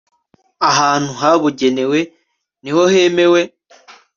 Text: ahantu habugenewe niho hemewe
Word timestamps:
ahantu 0.69 1.11
habugenewe 1.21 1.99
niho 2.61 2.83
hemewe 2.93 3.41